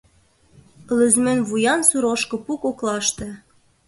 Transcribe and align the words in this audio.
Лӧзмӧн 0.97 1.39
вуян 1.47 1.81
сур 1.89 2.03
ошкыпу 2.13 2.53
коклаште 2.63 3.29